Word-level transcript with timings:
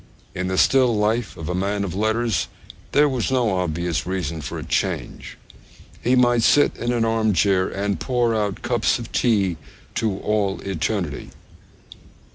In 0.33 0.47
the 0.47 0.57
still 0.57 0.95
life 0.97 1.37
of 1.37 1.47
a 1.47 1.53
man 1.53 1.83
of 1.83 1.93
letters 1.93 2.47
there 2.91 3.07
was 3.07 3.29
no 3.29 3.57
obvious 3.57 4.07
reason 4.07 4.41
for 4.41 4.57
a 4.57 4.63
change. 4.63 5.37
He 6.01 6.15
might 6.15 6.41
sit 6.41 6.75
in 6.77 6.91
an 6.91 7.05
arm 7.05 7.33
chair 7.33 7.67
and 7.69 7.99
pour 7.99 8.33
out 8.33 8.63
cups 8.63 8.97
of 8.97 9.11
tea 9.11 9.57
to 9.93 10.17
all 10.21 10.59
eternity. 10.61 11.29